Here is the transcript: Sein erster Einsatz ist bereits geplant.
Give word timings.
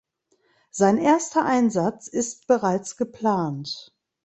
Sein 0.71 0.97
erster 0.97 1.45
Einsatz 1.45 2.07
ist 2.07 2.47
bereits 2.47 2.97
geplant. 2.97 3.95